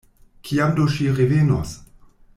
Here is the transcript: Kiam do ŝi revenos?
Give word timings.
Kiam 0.49 0.73
do 0.79 0.87
ŝi 0.95 1.11
revenos? 1.21 1.75